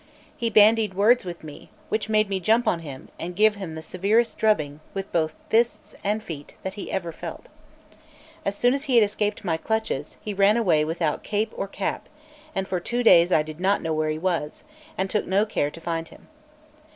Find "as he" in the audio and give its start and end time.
8.73-8.97